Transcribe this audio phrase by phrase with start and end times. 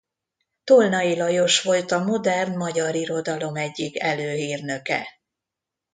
[0.63, 5.07] Tolnai Lajos volt a modern magyar irodalom egyik előhírnöke.